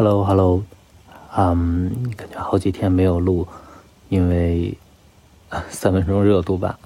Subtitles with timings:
[0.00, 0.64] Hello，Hello，
[1.36, 3.46] 嗯，感觉好几天没有录，
[4.08, 4.74] 因为
[5.68, 6.78] 三分钟热度吧。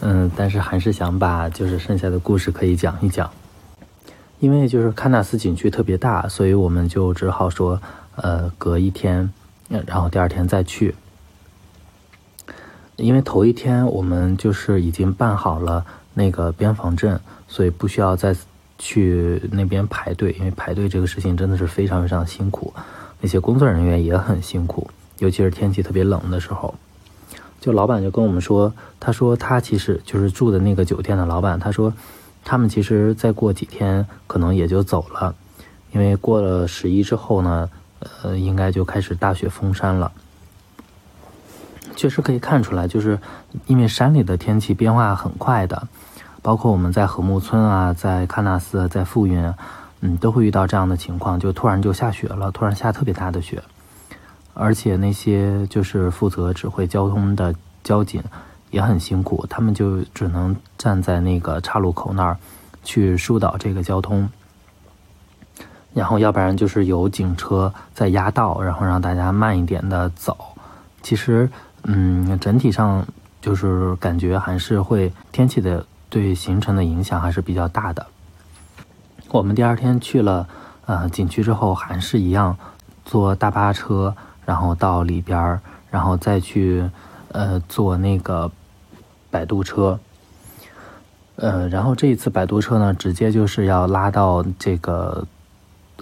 [0.00, 3.30] 嗯，但是还是想把就是剩下的故事可以讲一讲。
[4.40, 7.80] 因为就是喀纳斯景区特别大，所以我们就只好说，
[8.16, 9.32] 呃，隔一天，
[9.68, 10.96] 然后第二天再去。
[12.96, 18.34] 因为头一天我们就是已经办好了那个边防证，所以不需要再
[18.78, 20.32] 去那边排队。
[20.38, 22.72] 因为排队这个事情真的是非常非常辛苦，
[23.20, 26.74] 那些工作人员也很辛苦，尤其是天气特别冷的时候。
[27.60, 31.92] 就老板就跟我们说，他说他其实就是住的那个酒店的老板，他说。
[32.48, 35.34] 他们其实再过几天可能也就走了，
[35.90, 37.68] 因为过了十一之后呢，
[38.22, 40.12] 呃，应该就开始大雪封山了。
[41.96, 43.18] 确实可以看出来，就是
[43.66, 45.88] 因为山里的天气变化很快的，
[46.46, 49.52] 包括我们在禾木村啊，在喀纳斯，在富蕴，
[50.00, 53.60] 嗯，都会遇到这样的情况，就突然就下雪了，突然下特别大的雪，
[54.54, 57.52] 而且那些就是负责指挥交通的
[57.82, 58.22] 交警。
[58.70, 62.36] 也很辛苦，他们就只能站在那个岔路口那儿，
[62.84, 64.28] 去疏导这个交通。
[65.94, 70.36] 然后，要不然就是有警车在压道，然后让大家慢一点的走。
[71.02, 71.48] 其实，
[71.84, 73.04] 嗯，整体上
[73.40, 78.06] 就是感觉还是会天气的对行程的影响还是比较大的。
[79.28, 80.48] 我们第二天去了
[80.86, 82.56] 呃景区之后，还是一样
[83.04, 86.90] 坐大巴车，然后到里边儿，然后再去
[87.32, 88.50] 呃坐那个。
[89.28, 89.98] 摆渡车，
[91.34, 95.26] 呃，然后这一次摆渡车呢，直接就是要拉到这个，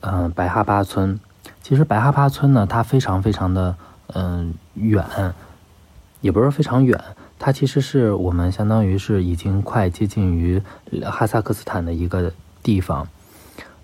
[0.02, 1.18] 嗯，白哈巴村。
[1.60, 3.74] 其实白哈巴村呢，它非常非常的，
[4.12, 5.04] 嗯，远，
[6.20, 7.02] 也不是非常远，
[7.44, 10.62] 它其实是我们相当于是已经快接近于
[11.02, 13.06] 哈萨克斯坦的一个地方。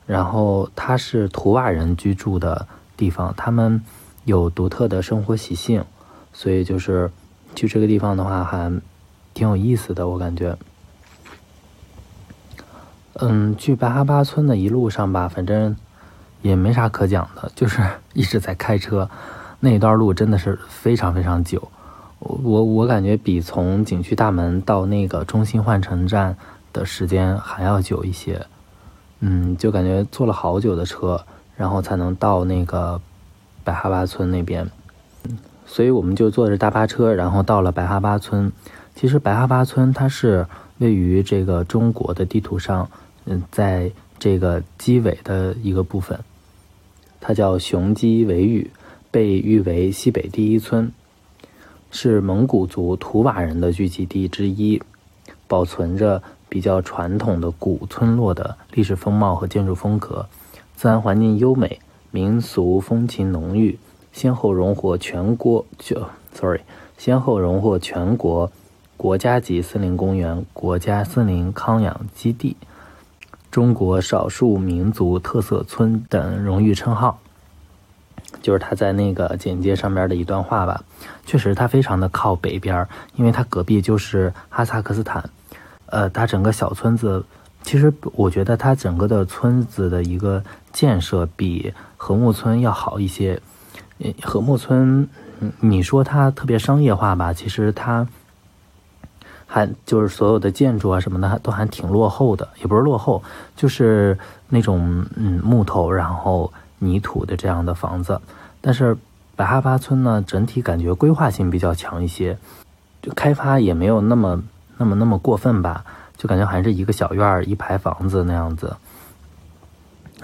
[0.06, 2.66] 然后它是图瓦人居住的
[2.97, 3.84] 地方，他们
[4.25, 5.84] 有独特的生活习性，
[6.33, 7.11] 所以就是
[7.55, 8.81] 去这个地方的话，还。
[9.34, 10.56] 挺有意思的，我感觉。
[13.12, 15.77] 嗯，去白哈巴村的一路上吧，反正
[16.41, 17.81] 也没啥可讲的，就是
[18.15, 19.10] 一直在开车，
[19.60, 21.71] 那一段路真的是非常非常久。
[22.20, 26.36] 我我感觉比从景区大门到那个中心换乘站
[26.72, 28.41] 的时间还要久一些。
[29.20, 31.22] 嗯，就感觉坐了好久的车，
[31.56, 33.00] 然后才能到那个
[33.64, 34.66] 白哈巴村那边。
[35.66, 38.50] 所以我们就坐着大巴车，然后到了白哈巴村。
[38.94, 40.47] 其实白哈巴村它是
[40.78, 42.88] 位于这个中国的地图上，
[43.26, 46.19] 嗯，在这个基尾的一个部分，
[47.20, 48.70] 它叫雄鸡尾屿，
[49.10, 50.91] 被誉为西北第一村，
[51.91, 54.83] 是蒙古族图瓦人的聚集地之一，
[55.47, 60.27] 保存着比较传统的古村落的历史风貌和建筑风格，
[60.77, 61.81] 自然环境优美，
[62.11, 63.78] 民俗风情浓郁，
[64.12, 66.01] 先后荣获全国就
[66.33, 66.61] sorry，
[66.97, 68.51] 先后荣获全国。
[68.97, 72.55] 国家级森林公园、国家森林康养基地、
[73.51, 77.19] 中国少数民族特色村等荣誉称号，
[78.43, 80.83] 就是他在那个简介上面的一段话吧。
[81.25, 82.87] 确实，它非常的靠北边，
[83.17, 85.28] 因为它隔壁就是哈萨克斯坦。
[85.87, 87.25] 呃，它整个小村子，
[87.62, 90.43] 其实我觉得它整个的村子的一个
[90.73, 93.41] 建设比和睦村要好一些。
[94.23, 95.09] 和睦村，
[95.61, 98.07] 你说它特别商业化吧，其实它。
[99.53, 103.21] 还就是所有的建筑啊什么的，都还挺落后的，也不是落后，
[103.57, 104.17] 就是
[104.49, 108.20] 那种嗯木头然后泥土的这样的房子。
[108.60, 108.96] 但是
[109.36, 112.36] 白哈巴村呢，整体感觉规划性比较强一些，
[113.00, 114.42] 就开发也没有那么
[114.76, 115.84] 那么那么过分吧，
[116.16, 118.76] 就感觉还是一个小院儿一排房子那样子，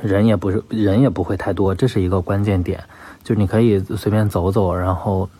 [0.03, 2.83] 人也不是人也不会太多，这是一个关键点，
[3.23, 5.31] 就是你可以随便走走，然后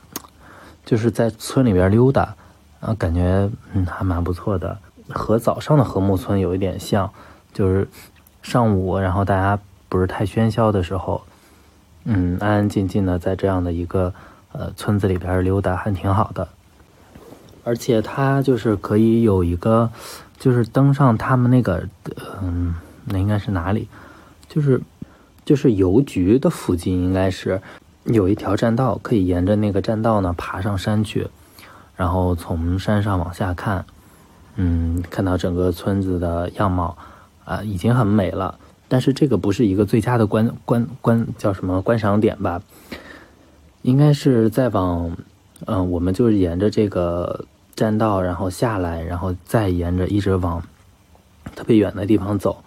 [0.85, 2.37] 就是在村里边溜达。
[2.79, 4.79] 啊，感觉嗯还蛮不错的，
[5.09, 7.11] 和早上的禾木村有一点像，
[7.53, 7.89] 就是
[8.43, 9.59] 上午，然后大家
[9.89, 11.23] 不是太喧嚣的时候，
[12.05, 14.13] 嗯，安安静静的在这样的一个
[14.53, 16.49] 呃村子里边溜达，还挺好的。
[17.65, 19.91] 而且它就是可以有一个，
[20.39, 21.89] 就是登上他们那个，
[22.41, 22.75] 嗯，
[23.07, 23.89] 那应该是哪里？
[24.49, 24.81] 就是
[25.45, 27.61] 就是邮局的附近，应该是
[28.05, 31.29] 有一条栈道，可以沿着那个栈道呢爬上山去。
[31.97, 33.85] 然后从山上往下看，
[34.57, 36.97] 嗯，看到整个村子的样貌，
[37.45, 38.59] 啊，已经很美了。
[38.89, 42.63] 但是这个不是一个最佳的观观观叫什么观赏点吧？
[43.83, 45.17] 应该是再往，
[45.65, 47.45] 嗯，我们就是沿着这个
[47.75, 50.63] 栈道，然后下来，然后再沿着一直往
[51.55, 52.65] 特别远的地方走，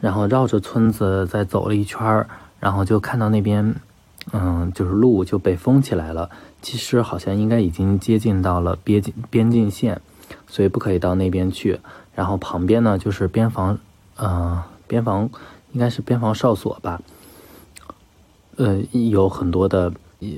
[0.00, 2.28] 然后绕着村子再走了一圈儿，
[2.58, 3.74] 然后就看到那边，
[4.32, 6.28] 嗯，就是路就被封起来了。
[6.60, 10.00] 其实好像应该已经接近到了边境边境线，
[10.48, 11.78] 所以不可以到那边去。
[12.16, 13.78] 然后旁边呢就是边防，
[14.16, 15.30] 呃，边防
[15.70, 17.00] 应该是边防哨所吧，
[18.56, 19.92] 呃，有很多的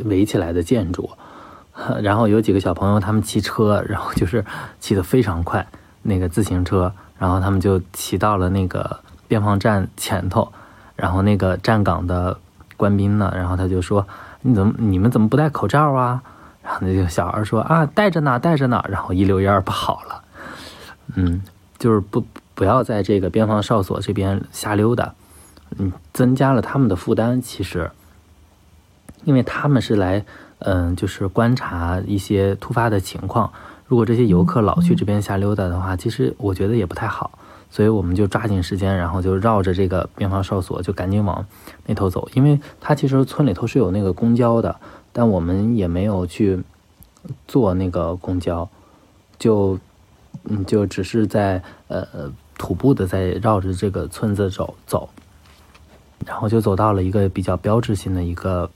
[0.05, 1.08] 围起来的建筑。
[2.02, 4.44] 然后有几个小朋友他们骑车，然后就是
[4.81, 5.67] 骑得非常快，
[6.02, 10.53] 那个自行车，然后他们就骑到了那个边防站前头，
[10.96, 12.37] 然后那个站岗的
[12.76, 14.06] 官兵呢，然后他就说。
[14.43, 16.23] 你怎么你们怎么不戴口罩啊？
[16.62, 18.82] 然后那个小孩说啊，戴着呢，戴着呢。
[18.88, 20.23] 然后一溜烟跑了。
[21.14, 21.43] 嗯，
[21.81, 22.23] 就是不
[22.55, 25.15] 不要在这个边防哨所这边瞎溜达，
[25.79, 27.43] 嗯，增加了他们的负担。
[27.43, 27.91] 其实，
[29.25, 30.25] 因为他们是来，
[30.61, 33.50] 嗯，就是观察一些突发的情况。
[33.88, 37.32] 如果这些游客老去这边瞎溜达的话，其实我觉得也不太好。
[37.73, 41.47] 所以我们就抓紧时间，然后就绕着这个边防哨所就赶紧往
[41.87, 44.75] 那头走，因为它其实村里头是有那个公交的，
[45.12, 46.62] 但我们也没有去
[47.47, 48.69] 坐那个公交，
[49.38, 49.79] 就
[50.44, 55.09] 嗯就只是在呃徒步的在绕着这个村子走走，
[56.27, 58.71] 然后就走到了一个比较标志性的一个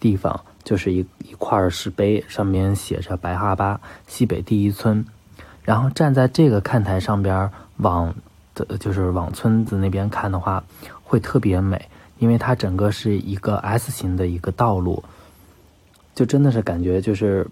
[0.00, 5.04] 地方，就是一一块石碑，上面写着“白哈巴西北第一村”，
[5.62, 7.50] 然后站在这个看台上边。
[7.78, 8.12] 往
[8.56, 10.64] 的，就是往村子那边看的话，
[11.04, 11.88] 会特别美，
[12.18, 15.04] 因为它整个是一个 S 型的一个道路，
[16.12, 17.46] 就真的是感觉就是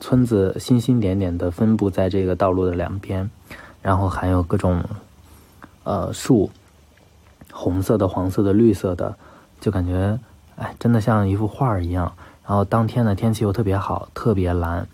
[0.00, 3.30] 村子星星点点的分布在这个道路的两边，
[3.82, 4.82] 然后还有各种
[5.82, 6.50] 呃树，
[7.52, 9.16] 红色的、黄色的、绿色的，
[9.60, 10.18] 就感觉
[10.56, 12.12] 哎，真的像一幅画一样。
[12.46, 14.86] 然后当天的天气又特别好，特别蓝，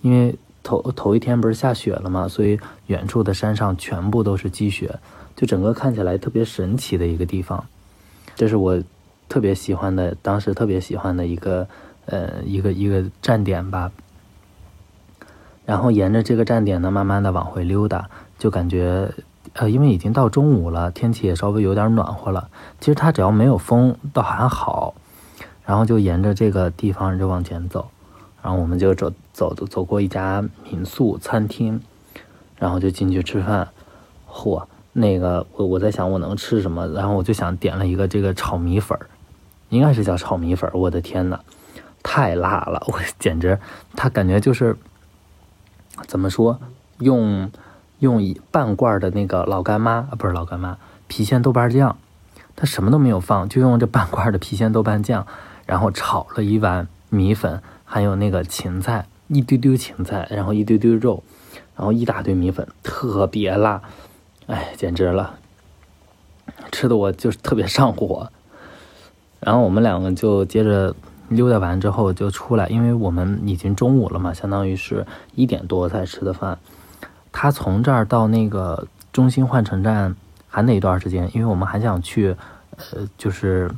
[0.00, 0.36] 因为。
[0.64, 2.28] 头头一天不是下雪了嘛？
[2.28, 2.56] 所以
[2.86, 4.96] 远处的山上全部都是积雪，
[5.34, 7.66] 就整个看起来特别神奇的一个地方。
[8.36, 8.80] 这是我
[9.28, 11.66] 特别喜欢的，当时特别喜欢的一个
[12.06, 13.90] 呃一个一个站点吧。
[15.64, 19.10] 然后沿着这个站点呢，慢慢的往回溜达，就感觉
[19.54, 22.48] 呃，因为已经到中午了，天气也稍微有点暖和了。
[22.80, 24.94] 其实它只要没有风，倒还好。
[25.64, 27.88] 然后就沿着这个地方就往前走。
[28.42, 31.80] 然后我们就走走走走过一家民宿餐厅，
[32.56, 33.68] 然后就进去吃饭。
[34.28, 39.06] 嚯，那个我我在想我能吃什么，然后我就想点了一个这个炒米粉儿，
[39.68, 40.76] 应该是叫炒米粉儿。
[40.76, 41.38] 我的天呐，
[42.02, 42.82] 太辣了！
[42.88, 43.56] 我 简直，
[43.94, 44.76] 它感觉就是
[46.06, 46.60] 怎么说，
[46.98, 47.50] 用
[47.98, 50.78] 用一半罐的那个老干妈啊，不是老干妈，
[51.08, 51.96] 郫县豆瓣酱，
[52.56, 55.26] 他什么都没有放，就用这半罐的郫县豆瓣酱，
[55.66, 57.62] 然后炒了一碗米粉。
[57.84, 61.22] 还有那个芹菜，一丢丢芹菜，然后一丢丢肉，
[61.76, 63.82] 然后一大堆米粉，特别辣，
[64.46, 65.34] 哎，简直了，
[66.70, 68.32] 吃的我就是特别上火。
[69.40, 70.94] 然后我们两个就接着
[71.34, 76.58] 溜达完之后就出来，因为我们已经中午了嘛，相当于是一点多才吃的饭。
[77.30, 80.14] 他从这儿到那个中心换乘站
[80.48, 82.36] 还得一段时间，因为我们还想去，
[82.76, 83.70] 呃，就是，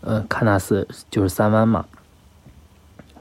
[0.00, 1.84] 呃，喀纳斯，就是三湾嘛。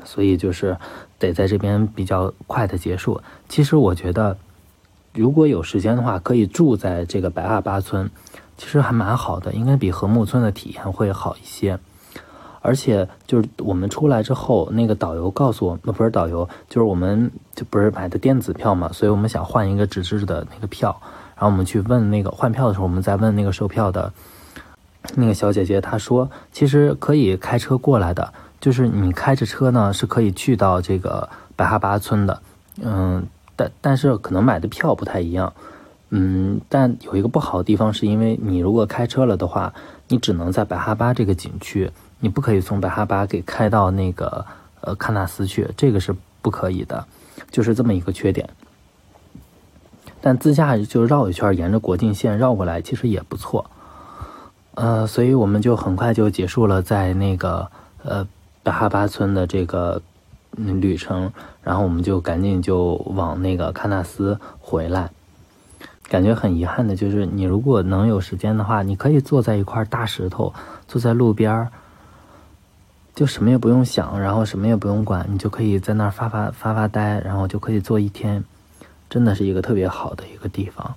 [0.03, 0.77] 所以就是
[1.17, 3.21] 得在这边比较快的结束。
[3.49, 4.37] 其实我觉得，
[5.13, 8.09] 如果有时间的话，可以住在这个白哈巴村，
[8.55, 11.79] 其实还蛮好的，应该比禾木村的体验会好一些。
[12.65, 20.99] 而且就是我们出来之后，那个导游告诉我们，不是导游，就是我们就不是买的电子票嘛，所以我们想换一个纸质的那个票。
[21.35, 24.11] 然后我们去问那个换票的时候，我们在问那个售票的
[25.15, 28.33] 那个小姐姐，她说其实可以开车过来的。
[28.61, 32.41] 就是你开着车呢，是可以去到这个白哈巴村的，
[32.81, 33.23] 嗯，
[33.55, 35.53] 但但是可能买的票不太一样，
[36.09, 39.71] 嗯，但有一个不好的地方，是因为你如果开车了的话，
[40.07, 44.45] 你只能在白哈巴这个景区，你不可以从白哈巴给开到那个
[44.81, 47.05] 呃喀纳斯去，这个是不可以的，
[47.51, 48.49] 就是这么一个缺点。
[50.21, 53.69] 但自驾就绕一圈，沿着国境线绕过来，其实也不错，
[54.75, 57.69] 呃，所以我们就很快就结束了在那个
[58.03, 58.27] 呃。
[58.65, 60.01] 白哈巴村的这个
[60.55, 61.31] 旅程，
[61.61, 65.11] 然后我们就赶紧就往那个喀纳斯回来。
[66.09, 70.51] 感觉很遗憾的就是，你如果能有时间的话，你可以坐在一块大石头，
[70.87, 71.71] 坐在路边儿，
[73.15, 78.43] 就什么也不用想，然后什么也不用管，你就可以在那儿发发发发呆，然后就可以坐一天，
[79.09, 80.93] 真的是一个特别好的一个地方。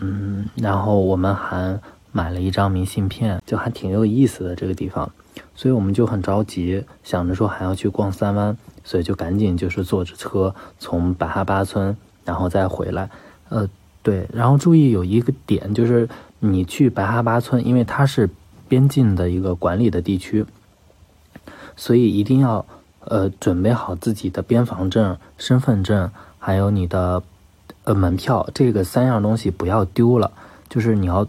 [0.00, 1.78] 嗯，然后我们还
[2.10, 5.08] 买了一张明信片，就还挺有意思的这个地方。
[5.54, 13.08] 所以我们就很着急，想着说还要去逛三湾，所以就赶紧就是坐着车从白哈巴村，然后再回来。
[13.48, 13.68] 呃，
[14.02, 16.08] 对，然后注意有一个点，就是
[16.40, 18.28] 你去白哈巴村，因为它是
[18.66, 20.44] 边境的一个管理的地区，
[21.76, 22.64] 所以一定要
[23.00, 27.22] 呃准备好自己的边防证、身份证，还有你的
[27.84, 30.30] 呃门票，这个三样东西不要丢了，
[30.68, 31.26] 就是你要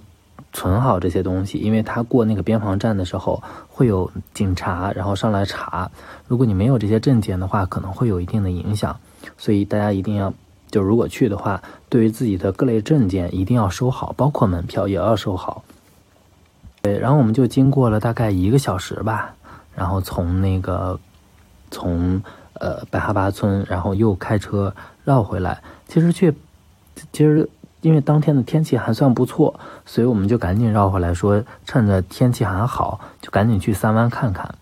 [0.54, 5.90] 存好这些东西，因为他过那个边防站的时候会有警察，然后上来查，
[6.28, 8.98] 如果你没有这些证件的话，可能会有一定的影响，
[9.38, 10.34] 所以大家一定要。
[10.72, 15.64] 就如果去的话，对于自己的各类证件一定要收好，包括门票也要收好。
[16.82, 19.34] 对，然后我们就经过了大概一个小时吧，
[19.76, 21.00] 然后从那个
[21.70, 22.22] 从
[22.54, 25.62] 呃白哈巴村，然后又开车绕回来。
[25.88, 26.34] 其实去，
[27.12, 27.50] 其实
[27.82, 34.56] 因为当天的天气还算不错，所以我们就赶紧绕回来，说趁着天气还好，就赶紧去三湾看看。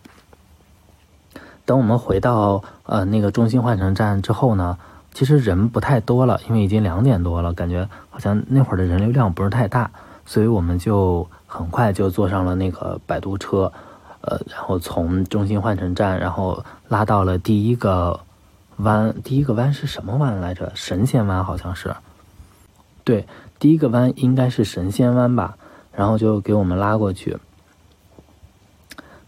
[1.65, 4.77] 等我们回到呃那个中心换乘站之后呢。
[5.15, 9.91] 其实人不太多了，因为已经两点多了，感觉好像那会儿的人流量不是太大，
[10.25, 13.71] 所以我们就很快就坐上了那个摆渡车，
[14.23, 18.19] 呃，然后从中心换乘站，然后拉到了第一个
[18.77, 19.13] 弯。
[19.23, 20.71] 第一个弯是什么弯来着？
[20.75, 21.95] 神仙湾好像是。
[23.03, 23.27] 对，
[23.59, 25.55] 第一个弯应该是神仙湾吧。
[25.91, 27.37] 然后就给我们拉过去。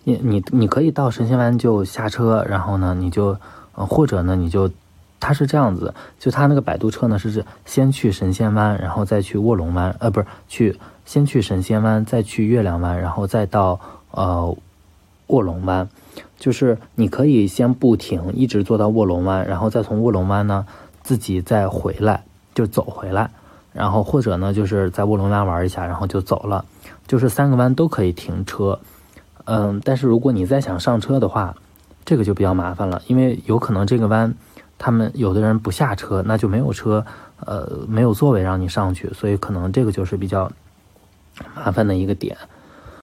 [0.04, 3.38] 你你你可以到神仙湾就下车，然后呢，你就，
[3.76, 4.70] 呃，或者呢，你就。
[5.18, 13.80] 它是这样子，就他那个摆渡车呢，是是先去神仙湾，然后再去卧龙湾，呃，不是去先去神仙湾，再去月亮湾，然后再到
[14.12, 14.56] 呃
[15.28, 15.90] 卧龙湾，
[16.38, 20.66] 就是你可以先不停，一直坐到卧龙湾，然后再从卧龙湾呢
[21.04, 23.30] 自己再回来，就走回来，
[23.74, 26.66] 然后或者呢就是在卧龙湾玩一下，然后就走了，
[27.08, 28.80] 就是三个湾都可以停车，
[29.46, 31.56] 嗯，但是如果你再想上车的话，
[32.04, 34.34] 这个就比较麻烦了，因为有可能这个湾。
[34.78, 37.06] 他们有的人不下车，那就没有车，
[37.40, 40.52] 呃，没有座位让你上去，所以可能这个就是比较
[41.56, 42.36] 麻烦的一个点。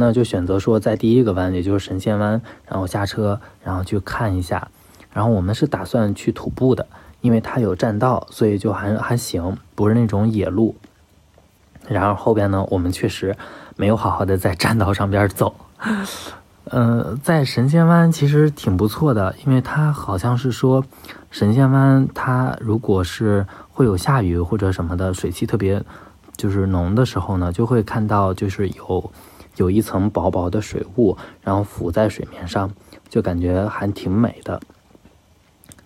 [0.03, 4.69] 那就选择说在第一个湾，也就是神仙湾，然后下车，然后去看一下。
[5.13, 6.89] 然后我们是打算去徒步的，
[7.21, 10.75] 因为它有栈道，所以就还还行，不是那种野路。
[11.89, 13.37] 然后后边呢，我们确实
[13.77, 15.55] 没有好好的在栈道上边走。
[16.65, 20.85] 呃，在神仙湾其实挺不错的，因为它好像是说。
[21.31, 25.83] 神仙湾，它如果是会有下雨或者什么的，水汽特别
[26.37, 29.11] 就是浓的时候呢，就会看到就是有
[29.57, 32.71] 有一层薄薄的水雾，然后浮在水面上，
[33.09, 34.61] 就感觉还挺美的。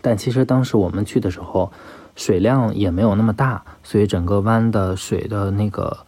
[0.01, 1.73] 但其实当时我们去的时候，
[2.15, 5.99] 水量也没有那么大，所以整个湾的水的那个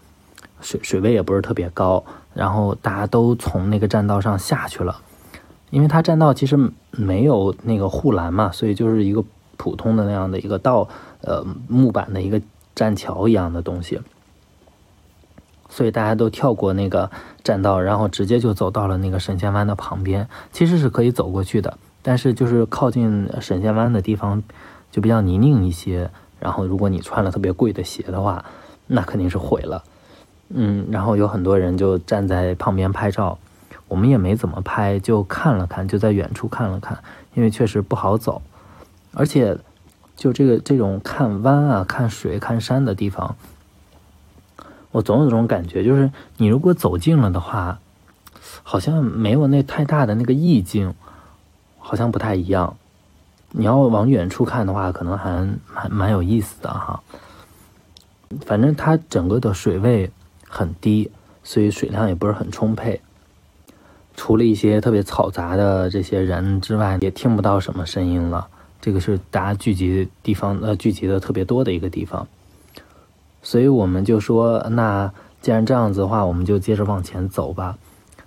[0.61, 5.01] 水水位也不是特别高，然后大家都从那个栈道上下去了。
[5.71, 6.57] 因为它栈道其实
[6.93, 9.23] 没有那个护栏嘛，所以就是一个
[9.57, 10.89] 普通的那样的一个道，
[11.21, 12.41] 呃，木板的一个
[12.75, 14.01] 栈桥一样的东西，
[15.69, 17.11] 所以大家都跳过那个
[17.43, 20.29] 栈道，然后直接就走到了那个神仙湾的旁边。
[20.53, 24.43] 其实是可以走过去的，但是就是靠近神仙湾的地方
[24.91, 26.11] 就比较泥泞一些，
[26.41, 28.45] 然后如果你穿了特别贵的鞋的话，
[28.87, 29.85] 那肯定是毁了。
[30.51, 33.39] 嗯，然后有很多人就站在旁边拍照。
[33.87, 36.99] 我们也没怎么拍，就看了看，就在远处看了看，
[37.33, 38.43] 因为确实不好走，
[39.15, 39.57] 而且
[40.15, 43.35] 就这个这种看湾啊、看水、看山的地方，
[44.91, 47.79] 我总有这种感觉，就是你如果走近了的话，
[48.63, 50.95] 好像没有那太大的那个意境，
[51.79, 52.77] 好像不太一样。
[53.51, 57.03] 你要往远处看的话，可能还还蛮有意思的哈。
[58.45, 60.11] 反正它整个的水位
[60.47, 61.11] 很低，
[61.43, 63.01] 所以水量也不是很充沛。
[64.17, 68.49] 除了一些特别嘈杂的这些人之外，也听不到什么声音了。
[68.81, 72.27] 这个是大家聚集地方，呃，聚集的特别多的一个地方。
[73.43, 77.77] 所以我们就说，那既然这样子的话，我们就接着往前走吧。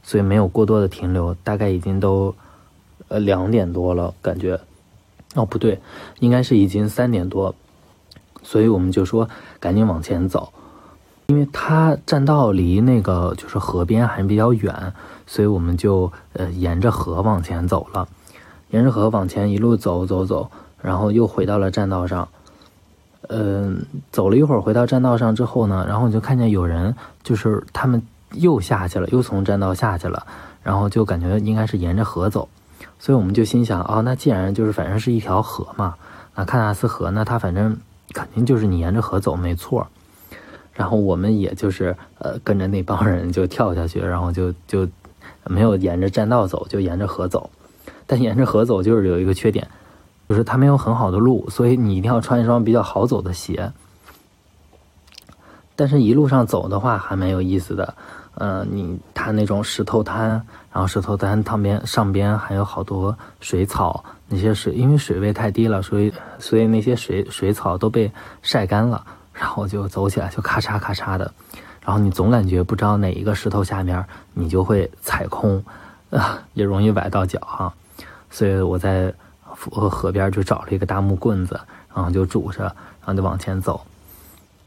[0.03, 2.33] 所以没有过多的停留，大概已经都，
[3.07, 4.59] 呃，两点多了，感觉。
[5.35, 5.79] 哦，不对，
[6.19, 7.53] 应该是已经三点多。
[8.41, 10.51] 所以我们就说，赶紧往前走，
[11.27, 14.93] 因为它栈道离那个就是河边还比较远。
[15.27, 18.07] 所以我们就呃沿着河往前走了，
[18.71, 20.49] 沿着河往前一路走走走，
[20.81, 22.27] 然后又回到了栈道上。
[23.31, 28.01] 嗯，走了一会儿回到栈道上之后呢，然后我就看见有人就是他们
[28.33, 30.25] 又下去了，又从栈道下去了，
[30.61, 32.49] 然后就感觉应该是沿着河走，
[32.99, 35.95] 所以我们就心想啊，那既然就是反正是一条河嘛，
[36.35, 37.77] 那喀纳斯河那它反正
[38.13, 39.87] 肯定就是你沿着河走没错。
[40.73, 44.87] 然后我们也就是呃跟着那帮人就跳下去，然后就就。
[45.47, 47.49] 没有沿着栈道走，就沿着河走。
[48.05, 49.67] 但沿着河走就是有一个缺点，
[50.31, 53.69] 就是它没有很好的路，所以你一定要穿一双比较好走的鞋。
[55.75, 57.93] 但是，一路上走的话还蛮有意思的。
[58.35, 60.29] 呃，你它那种石头滩，
[60.71, 68.09] 然后石头滩旁边上边还有好多水草，那些水因为水位太低了，所以所以那些水水草都被
[68.41, 71.29] 晒干了，然后就走起来就咔嚓咔嚓的，
[71.83, 74.01] 然后你总感觉不知道哪一个石头下面
[74.33, 75.61] 你就会踩空，
[76.09, 77.73] 啊， 也容易崴到脚哈，
[78.29, 79.13] 所以我在
[79.69, 81.59] 河河边就找了一个大木棍子，
[81.93, 83.81] 然后就拄着，然后就往前走。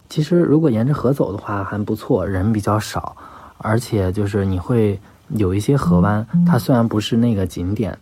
[0.09, 3.17] 其实如果沿着河走的话还不错，人比较少。
[3.59, 7.97] 而且就是你会有一些河湾，它虽然不是那个景点，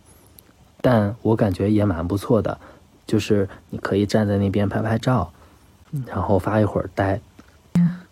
[0.81, 2.57] 但我感觉也蛮不错的。
[3.07, 5.31] 就是你可以站在那边拍拍照，
[6.05, 7.21] 然后发一会儿呆。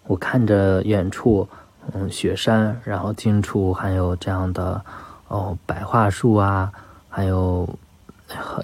[0.05, 1.49] 我看着远处，
[1.91, 4.81] 嗯，雪山，然后近处还有这样的
[5.27, 6.71] 哦，白桦树啊，
[7.09, 7.67] 还有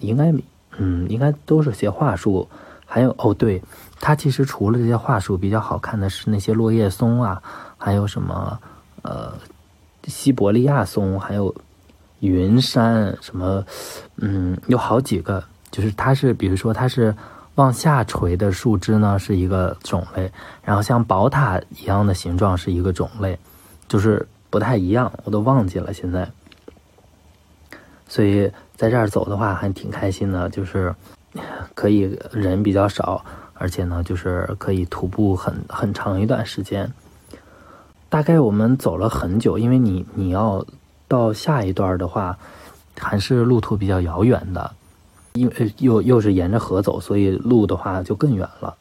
[0.02, 0.34] 应该
[0.78, 2.48] 嗯，应该都是些桦树。
[2.86, 3.62] 还有哦，对，
[4.00, 7.42] 它其实除了这些桦树，比较好看的是那些落叶松啊，
[7.78, 8.58] 还有什么。
[9.04, 9.32] 呃，
[10.06, 11.54] 西伯利亚松，还有
[12.20, 13.64] 云杉，什么，
[14.18, 17.16] 嗯，有好几个，就是它是，比如说它是
[17.56, 20.30] 往下垂的树枝呢，是一个种类，
[20.62, 23.38] 然后像宝塔一样的形状是一个种类，
[23.88, 26.30] 就是不太一样，我都忘记了现在。
[28.10, 30.94] 所以在这儿走的话还挺开心的，就是
[31.74, 36.90] 可以人比较少，而且呢，就是可以徒步很很长一段时间。
[38.08, 40.66] 大概我们走了很久，因为你你要
[41.08, 42.38] 到下一段的话，
[42.98, 44.72] 还是路途比较遥远的，
[45.34, 48.76] 因为又又是沿着河走，所以路的话就更远了。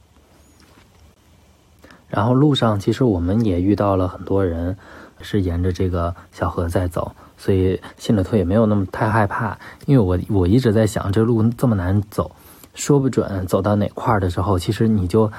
[2.08, 4.76] 然后路上其实我们也遇到了很多人，
[5.22, 9.58] 是沿着这个小河在走，所以心里头也没有那么太害怕。
[9.86, 12.30] 因为我我一直在想，这路这么难走，
[12.74, 15.30] 说不准走到哪块儿的时候，其实你就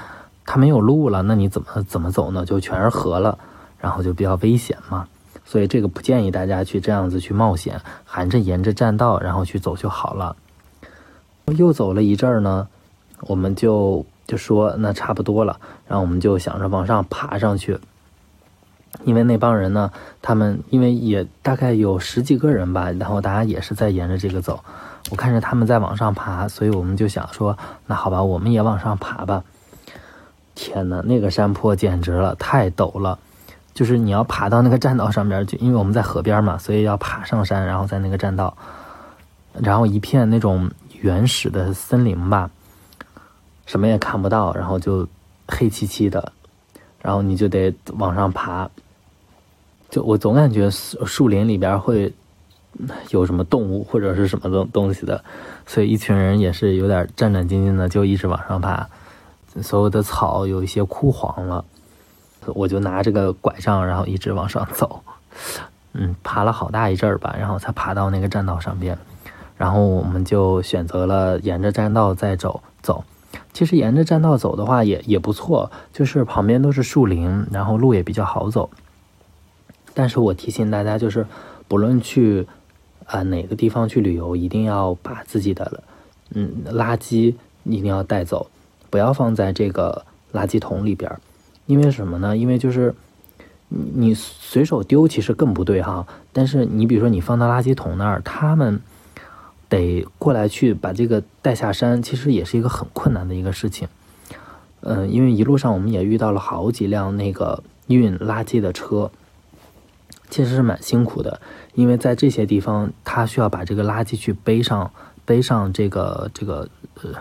[0.46, 2.46] 它没有路了，那你怎么怎么走呢？
[2.46, 3.38] 就全是河了。
[3.80, 5.08] 然后就比较危险嘛，
[5.46, 10.36] 所以这个不建议大家去这样子去冒险，含着沿着栈道然后去走就好了。
[11.56, 12.68] 又走了一阵儿呢，
[13.22, 17.78] 我们就就说那差不多了，然后我们就想着往上爬上去。
[19.04, 24.64] 因为那帮人呢，他们因为也大概有十几个人吧，然后大家也是在沿着这个走，
[25.10, 29.44] 我看着他们在往上爬，所以我们就想说，那好吧，我们也往上爬吧。
[30.56, 33.20] 天哪，那个山坡简直了，太陡了。
[33.74, 38.58] 就是你要爬到那个栈道上边，就因为我们在河边嘛，所以要爬上山，然后在那个栈道，
[39.54, 42.50] 然后一片那种原始的森林吧，
[43.68, 45.08] 什么也看不到，然后就
[45.48, 46.34] 黑漆漆的，
[47.02, 48.70] 然后你就得往上爬。
[49.90, 52.14] 就我总感觉树林里边会
[53.10, 55.24] 有什么动物或者是什么东东西的，
[55.66, 58.88] 所以一群人也是有点战战兢兢的，就一直往上爬。
[59.62, 61.64] 所有的草有一些枯黄了。
[62.56, 65.02] 我就拿这个拐杖，然后一直往上走，
[65.92, 68.98] 嗯，爬了好大一阵儿吧，然后才爬到那个栈道上边。
[69.58, 73.04] 然后我们就选择了沿着栈道再走走。
[73.58, 78.70] 其实沿着栈道走的话也也不错，就是旁边都是树林，然后路也比较好走。
[79.96, 81.26] 但是我提醒大家，就是
[81.68, 82.46] 不论去
[83.08, 85.82] 啊哪个地方去旅游，一定要把自己的
[86.36, 88.48] 嗯垃圾一定要带走，
[88.92, 91.12] 不要放在这个垃圾桶里边。
[91.66, 92.38] 因为什么呢？
[92.38, 92.94] 因为就是
[93.70, 96.06] 你随手丢其实更不对哈。
[96.32, 98.80] 但是你比如说你放到垃圾桶那儿，他们
[99.70, 103.88] 得过来去把这个带下山，其实也是一个很困难的一个事情。
[104.82, 109.12] 嗯，因为一路上我们也遇到了好几辆那个运垃圾的车，
[110.30, 111.42] 其实是蛮辛苦的。
[111.74, 114.92] 因为在这些地方，他需要把这个垃圾去背上
[115.26, 116.70] 背上这个这个
[117.02, 117.12] 呃。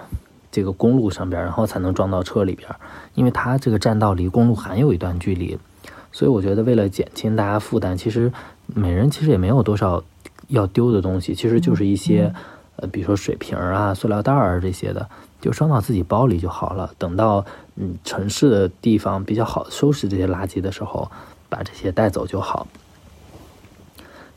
[0.52, 2.66] 这个公路上边，然后才能装到车里边，
[3.12, 5.58] 因为它这个栈道离公路还有一段距离，
[6.12, 8.32] 所以我觉得为了减轻大家负担，其实
[8.64, 10.02] 每人其实也没有多少
[10.48, 12.32] 要丢的东西，其实就是一些
[12.76, 15.08] 呃，比如说水瓶啊、塑料袋儿这些的，
[15.40, 16.92] 就装到自己包里就好了。
[16.98, 17.44] 等到
[17.76, 21.10] 嗯城市的地方比较好收拾这些垃圾的时候，
[21.48, 22.66] 把这些带走就好。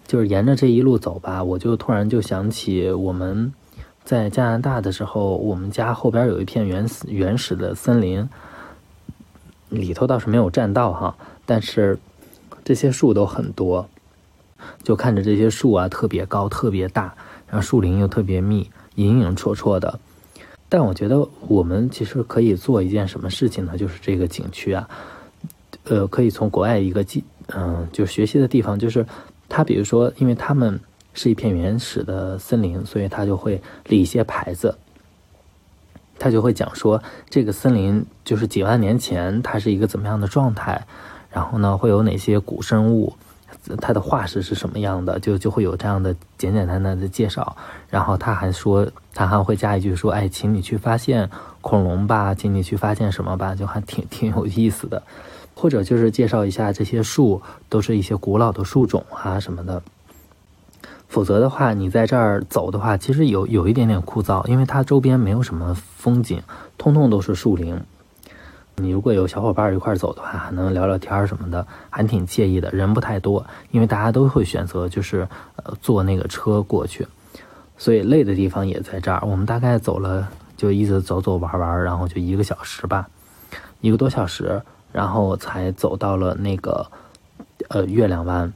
[0.07, 3.53] 就是沿着这一路走吧，我就突然就想起我们。
[4.05, 8.27] 在加拿大的时候，我们家后边有一片原始原始的森林，
[9.69, 11.99] 里头倒是没有栈道哈，但是
[12.63, 13.87] 这些树都很多，
[14.83, 17.13] 就看着这些树啊特别高特别大，
[17.47, 19.99] 然后树林又特别密，影影绰绰的。
[20.67, 23.77] 但我觉得我们其实可以做一件什么事情呢？
[23.77, 24.89] 就是这个景区啊，
[25.85, 29.05] 呃，可以从国外一个记嗯就学习的地方，就是
[29.47, 30.79] 他比如说，因为他们。
[31.11, 34.77] 是一片原始的森林，所以他就会立一些牌子。
[36.19, 40.85] 他就会讲说，这个森林就是几万年前它是一个怎么样的状态，
[41.31, 43.15] 然后呢会有哪些古生物，
[43.79, 47.55] 它的化石是什么样的，就就会有这样的简简单单的介绍。
[47.89, 51.29] 然后他还说，他还会加一句说，哎，请你去发现
[51.61, 55.01] 恐龙吧，请你去发现什么吧，就还挺挺有意思的。
[55.55, 59.81] 或者就是介绍一下这些树都是一些古老的树种啊什么的。
[61.09, 66.41] 否则的话，你在这儿走的话，其实有有一点点枯燥，因为它周边没有什么风景，
[66.77, 67.77] 通通都是树林。
[68.81, 72.71] 你如果有小伙伴一块走的话，还能聊聊天什么的，还挺惬意的。
[72.71, 77.05] 人不太多，因为大家都会选择就是呃坐那个车过去，
[77.77, 79.21] 所以累的地方也在这儿。
[79.25, 83.07] 我们大概走了就一直走走玩玩，然后就一个小时吧，
[83.81, 84.61] 一个多小时，
[84.91, 86.85] 然后才走到了那个
[87.67, 88.51] 呃月亮湾。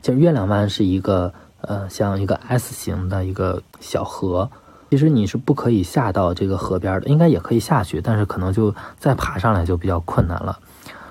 [0.00, 4.50] 其实月亮湾是一个呃，像一个 S 型的一个小河。
[4.92, 10.58] 其实你是不可以下到这个河边的，应该也可以下去，但是可能就再爬上来就比较困难了。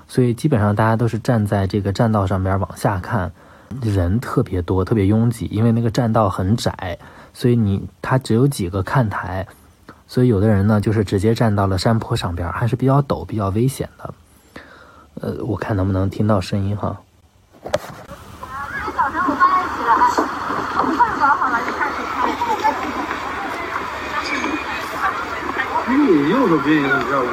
[0.06, 3.32] 所以基本上大家都是站在这个栈道上边往下看，
[3.80, 6.96] 人特别多，特别拥挤，因为那个栈道很窄，
[7.34, 9.48] 所以你它只有几个看台，
[10.06, 14.14] 所以有的人呢就是直接站到了山坡上边，还是比较陡、比较危险的。
[15.20, 17.00] 呃，我看能不能听到声音哈。
[25.96, 27.28] 你右手边一个，你知道吧？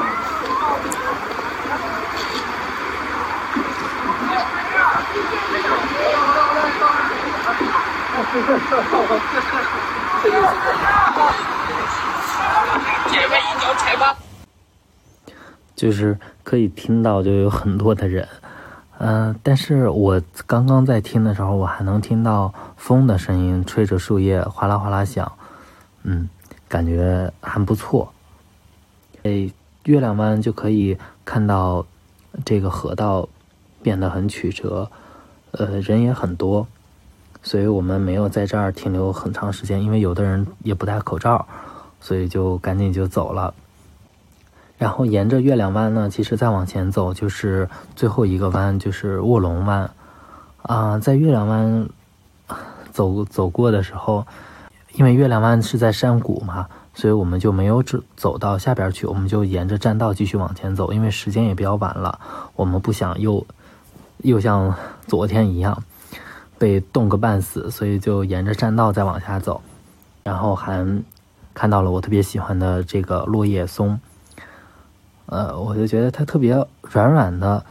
[15.76, 18.28] 就是可以听到，就有很多的人，
[18.98, 25.32] 嗯，但是我刚刚在听的时候，我还能听到风的声音，吹着树叶哗啦哗啦响，
[26.04, 26.28] 嗯，
[26.68, 28.12] 感觉还不错。
[29.24, 29.50] 哎，
[29.86, 31.86] 月亮湾就可以看到
[32.46, 33.28] 这个河道
[33.82, 34.90] 变得很曲折，
[35.52, 36.68] 呃，人也很多，
[37.42, 41.48] 所以我们没有在这儿停留很长时间，因为有的人也不戴口罩，
[42.00, 43.54] 所以就赶紧就走了。
[44.78, 49.92] 然后沿着月亮湾呢，其实再往前走就是最后一个湾，就是卧龙湾。
[50.62, 51.90] 啊，在月亮湾
[52.92, 54.26] 走走过的时候，
[55.00, 56.68] 因为月亮湾是在山谷嘛。
[56.96, 62.20] 所以我们就没有走走到下边去，我们就沿着栈道继续往前走，因为时间也比较晚了，
[62.58, 63.46] 我们不想又
[64.18, 64.76] 又像
[65.08, 65.82] 昨天一样
[66.58, 69.62] 被冻个半死，所以就沿着栈道再往下走，
[70.24, 70.86] 然后还
[71.54, 73.98] 看到了我特别喜欢的这个落叶松，
[75.28, 77.64] 呃，我就觉得它特别软软的、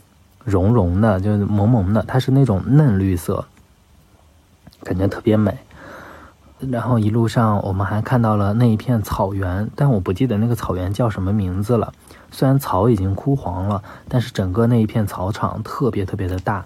[0.43, 3.45] 绒绒的，就是萌萌的，它是那种嫩绿色，
[4.85, 5.59] 感觉特别美。
[6.61, 11.93] 然后一路上，我们还看到了那一片草原，但我不记得那个草原叫什么名字了。
[12.33, 16.65] 虽然草已经枯黄了，但是整个那一片草场特别特别的大，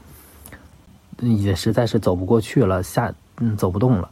[1.21, 4.09] 也实在是走不过去了，下嗯走不动了，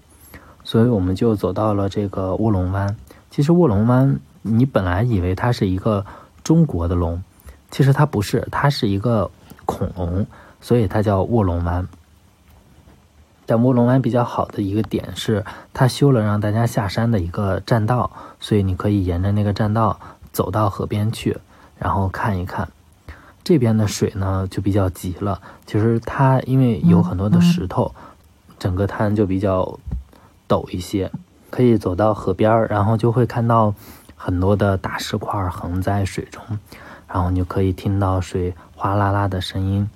[0.64, 2.94] 所以我们就走到了这个卧龙湾。
[3.30, 6.04] 其实卧龙湾，你本来以为它是一个
[6.44, 7.22] 中国的龙，
[7.70, 9.30] 其实它不是，它是一个
[9.64, 10.26] 恐龙，
[10.60, 11.88] 所以它叫卧龙湾。
[13.50, 18.08] 但卧龙湾比较好的一个点是，它修了让大家下山的一个栈道，
[18.38, 19.98] 所以你可以沿着那个栈道
[20.30, 21.36] 走到河边去，
[21.76, 22.68] 然后看一看。
[23.42, 27.92] 这边的水呢就比较急了，其实它因为有很多的石头，
[28.56, 29.80] 整个滩就比较
[30.48, 31.10] 陡一些。
[31.50, 33.74] 可以走到河边，然后就会看到
[34.14, 36.40] 很多的大石块横在水中，
[37.08, 39.90] 然后你就可以听到水哗啦啦的声音。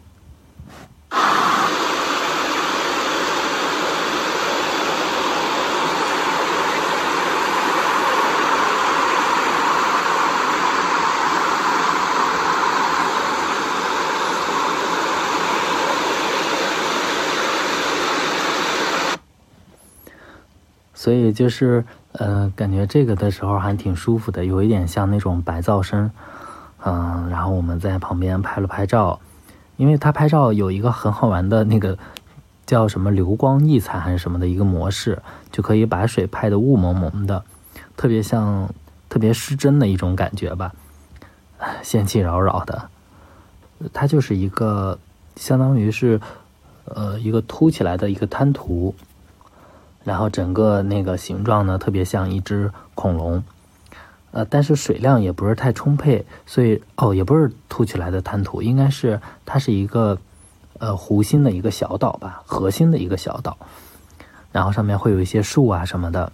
[21.04, 26.10] 所以就是，呃，感觉这个的时候还挺舒服的，有一点像那种白噪声，
[26.82, 29.20] 嗯，然后我们在旁边拍了拍照，
[29.76, 31.98] 因为他拍照有一个很好玩的那个
[32.64, 37.44] 叫什么流光溢彩还是什么的一个模式，就可以把水拍得雾蒙蒙的，
[37.98, 38.72] 特别像
[39.10, 40.72] 特别失真的一种感觉吧，
[41.82, 42.88] 仙气扰扰的，
[43.92, 44.98] 它就是一个
[45.36, 46.18] 相当于是，
[46.86, 48.94] 呃，一个凸起来的一个滩涂。
[50.04, 53.42] 然后整个那个形状呢，特别像一只恐龙，
[54.32, 60.18] 呃，但是水量也不是太充沛，所以哦，也不是凸起来的滩涂，应该是它是一个
[60.78, 63.56] 呃湖心的一个小岛吧，核心的一个小岛，
[64.52, 66.30] 然后上面会有一些树啊什么的，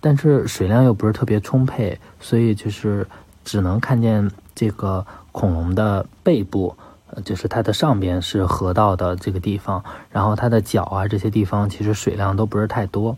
[0.00, 3.06] 但是水量又不是特别充沛，所以就是
[3.44, 6.76] 只能看见这个恐龙的背部，
[7.24, 13.16] 就是它的上边是河道的这个地方，然后它的脚啊这些地方其实水量都不是太多，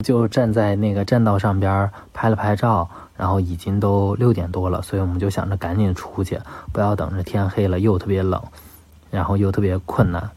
[0.00, 6.38] 就站在那个栈道上边拍了拍照，然后已经都六点多了，所以我们就想着赶紧出去，
[6.72, 8.42] 不要等着天黑了又特别冷，
[9.10, 10.30] 然后又特别困难，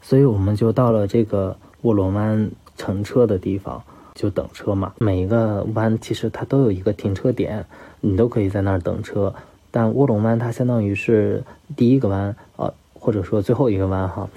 [0.00, 3.82] 所以我们就到了这个卧龙湾乘车的地方。
[4.14, 7.64] 就等车嘛，每一个弯其实它都有一个停车点，
[8.00, 9.34] 你都可以在那儿等车。
[9.72, 11.42] 但卧龙湾它相当于是
[11.74, 14.30] 第一个弯，呃，或者说最后一个弯哈，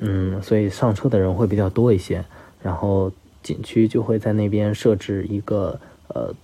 [0.00, 2.22] 嗯，所以上车的人会比较多一些。
[2.62, 3.10] 然后
[3.42, 6.34] 景区就会在那边设置一个呃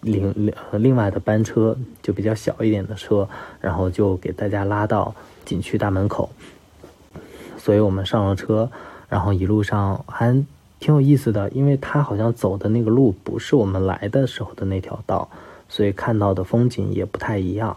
[0.00, 3.28] 另另另外的班车，就比较小一点的车，
[3.60, 6.30] 然后就给大家拉到景区大门口。
[7.58, 8.70] 所以我们上了车，
[9.10, 10.42] 然后一路上还。
[10.80, 15.30] 挺有意思的，因为它好像走的那个路不是我们来的时候的那条道，
[15.74, 17.76] 所以看到的风景也不太一样。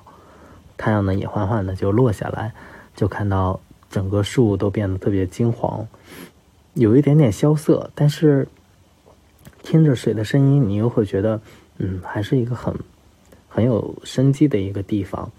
[0.78, 2.54] 太阳呢也缓缓的就落下来，
[2.96, 5.88] 就看到整个树都变得特别金黄，
[6.76, 8.48] 有一点点萧瑟，但是
[9.64, 11.42] 听着水的声音，你又会觉得，
[11.80, 12.72] 嗯，还是一个很
[13.50, 15.32] 很有生机的一个地方。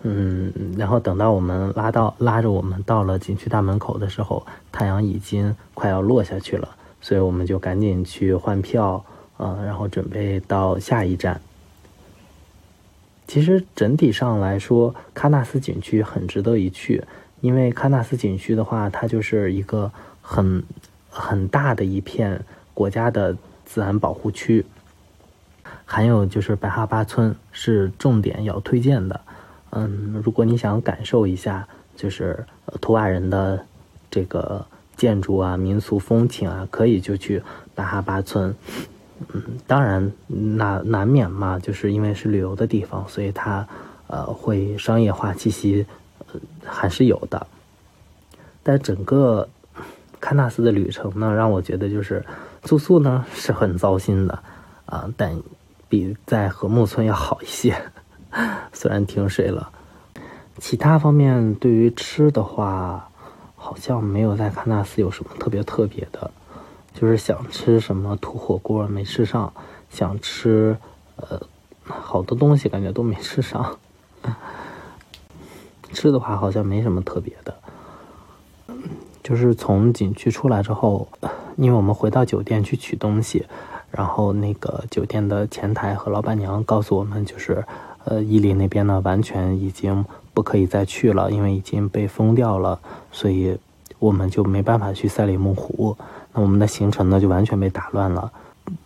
[0.00, 6.70] 嗯，然后等到我们拉到拉着我们到了景区大门口的时候，太阳已经快要落下去了，
[7.02, 9.04] 所以我们就赶紧去换票，
[9.36, 11.38] 呃，然后准备到下一站。
[13.26, 17.02] 其实整体上来说，喀纳斯景区很值得一去，
[17.40, 19.90] 因为喀纳斯景区的话，它就是一个
[20.22, 20.62] 很
[21.10, 24.64] 很大的一片国家的自然保护区，
[25.84, 29.20] 还有就是白哈巴村是重点要推荐的。
[29.70, 32.46] 嗯，如果你想感受一下，就是
[32.80, 33.66] 图瓦人的
[34.08, 34.64] 这个
[34.96, 37.42] 建筑啊、民俗风情啊，可以就去
[37.74, 38.54] 白哈巴村。
[39.32, 43.66] 嗯，当然，那难免嘛，就是因为是旅游的地方，所以它
[44.06, 45.86] 呃会商业化气息
[46.64, 47.46] 还是有的。
[48.62, 49.48] 但整个
[50.20, 52.24] 喀纳斯的旅程呢，让我觉得就是
[52.62, 54.38] 住宿呢是很糟心的
[54.86, 55.40] 啊，但
[55.88, 57.74] 比在禾木村要好一些。
[58.72, 59.70] 虽然停水了，
[60.58, 63.08] 其他方面对于吃的话，
[63.54, 66.30] 好像没有在喀纳斯有什么特别特别的。
[66.98, 69.52] 就是想吃什么土火锅没吃上，
[69.90, 70.76] 想吃
[71.16, 71.38] 呃
[71.84, 73.78] 好多东西感觉都没吃上。
[75.92, 77.54] 吃的话好像没什么特别的。
[79.22, 81.06] 就是从景区出来之后，
[81.56, 83.44] 因为我们回到酒店去取东西，
[83.90, 87.62] 然后那个酒店的前台和老板娘告诉我们，就是。
[88.08, 92.78] 呃，伊犁那边呢，完全已经不可以再去了，因为已经被封掉了，
[93.10, 93.58] 所以
[93.98, 95.98] 我们就没办法去赛里木湖。
[96.42, 98.30] 我们的行程呢，就完全被打乱了，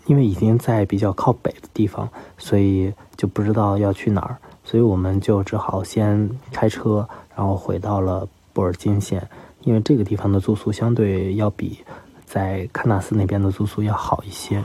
[0.06, 2.08] 因为已经在比较靠北的地方，
[2.38, 9.26] 所以就不知道要去哪儿，所以我们就只好先开车，然后回到了布尔津县，
[9.62, 11.78] 因为这个地方的住宿相对要比
[12.24, 14.62] 在喀纳斯那边的住宿要好一些。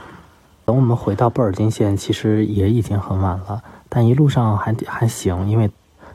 [0.66, 3.62] 等我们回到布尔津县，其实也已经很晚了。
[3.88, 5.70] 但一路上还还行，因为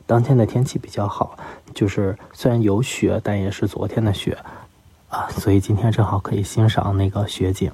[0.06, 1.36] 当天的天气比较好，
[1.72, 4.36] 就是虽然有雪，但也是昨天的雪
[5.10, 7.70] 啊，所以今天正好可以欣赏那个雪景，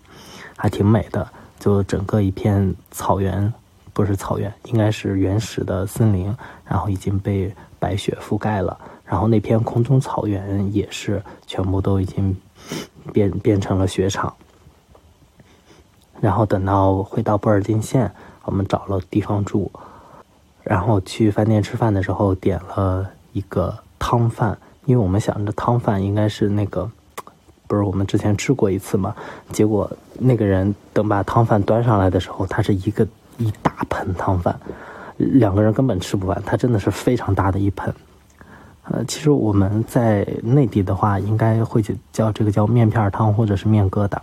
[0.57, 1.29] 还挺美的。
[1.59, 3.53] 就整个一片草原，
[3.93, 12.37] 不是草原，应该是原始的森林，然后已经被白雪覆盖了，然后那片空中草原也是全部都已经
[13.13, 14.35] 变变成了雪场。
[16.21, 18.11] 然后等到回到布尔津县，
[18.45, 19.71] 我们找了地方住。
[20.63, 26.91] 然后去饭店吃饭的时候，点了一个汤饭，因为我们想着汤饭应该是那个，
[27.67, 29.15] 不是我们之前吃过一次嘛。
[29.53, 33.07] 结果那个人等把汤饭端上来的时候，它是一个
[33.39, 34.59] 一大盆汤饭，
[35.17, 37.95] 两个人根本吃不完，它真的是非常大的一盆。
[38.89, 44.17] 呃，其实我们在内地的话，应该会去叫这个叫面片汤或者是面疙瘩，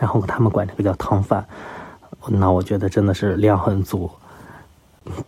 [0.00, 1.46] 然后他们管这个叫汤饭，
[2.26, 4.10] 那我觉得真的是量很足。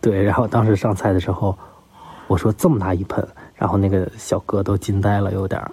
[0.01, 1.57] 对，然后当时上菜的时候，
[2.27, 5.71] 我说这么大一盆，然后那个小哥都惊呆了，有点儿。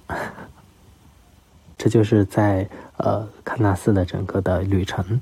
[1.79, 5.21] 这就是在呃喀纳斯的整个的旅程。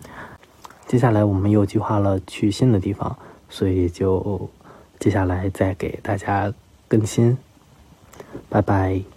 [0.86, 3.16] 接下来我们又计划了去新的地方，
[3.48, 4.50] 所以就
[4.98, 6.52] 接下来再给大家
[6.86, 7.36] 更新。
[8.48, 9.13] 拜拜。